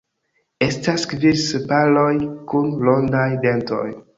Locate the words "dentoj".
3.47-3.87